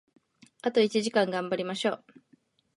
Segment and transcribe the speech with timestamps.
[0.63, 2.03] あと一時間、頑張りましょう！